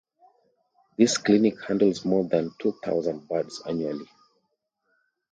[0.97, 4.07] This clinic handles more than two thousand birds annually.